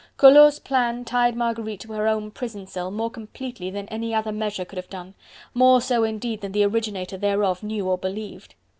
Collot's 0.17 0.57
plan 0.57 1.05
tied 1.05 1.35
Marguerite 1.35 1.81
to 1.81 1.91
her 1.93 2.07
own 2.07 2.31
prison 2.31 2.65
cell 2.65 2.89
more 2.89 3.11
completely 3.11 3.69
than 3.69 3.87
any 3.89 4.15
other 4.15 4.31
measure 4.31 4.65
could 4.65 4.77
have 4.77 4.89
done, 4.89 5.13
more 5.53 5.79
so 5.79 6.03
indeed 6.03 6.41
than 6.41 6.53
the 6.53 6.63
originator 6.65 7.17
thereof 7.17 7.61
knew 7.61 7.87
or 7.87 7.99
believed.... 7.99 8.55